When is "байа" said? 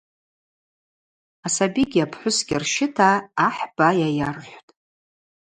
3.77-4.07